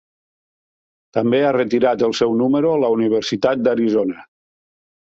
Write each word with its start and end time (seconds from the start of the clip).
També 1.17 1.41
ha 1.43 1.53
retirat 1.59 2.07
el 2.09 2.17
seu 2.23 2.35
número 2.41 2.75
la 2.87 2.93
Universitat 2.97 3.65
d'Arizona. 3.69 4.29